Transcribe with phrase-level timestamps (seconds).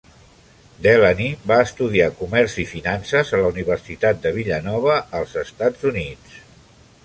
[0.85, 6.45] Delany va estudiar comerç i finances a la Universitat de Villanova als Estats Units.